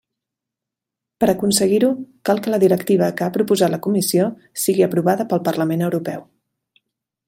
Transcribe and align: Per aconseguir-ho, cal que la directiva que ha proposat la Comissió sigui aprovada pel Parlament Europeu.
Per 1.23 1.29
aconseguir-ho, 1.33 1.89
cal 2.31 2.41
que 2.47 2.55
la 2.55 2.61
directiva 2.65 3.11
que 3.19 3.27
ha 3.29 3.37
proposat 3.37 3.77
la 3.77 3.83
Comissió 3.89 4.29
sigui 4.65 4.89
aprovada 4.91 5.31
pel 5.35 5.49
Parlament 5.51 5.91
Europeu. 5.91 6.31